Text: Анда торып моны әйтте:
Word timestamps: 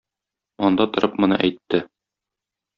Анда 0.69 0.87
торып 0.95 1.21
моны 1.25 1.39
әйтте: 1.45 1.85